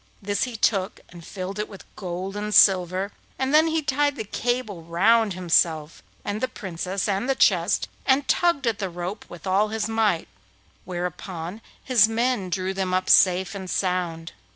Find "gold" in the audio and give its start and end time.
1.95-2.35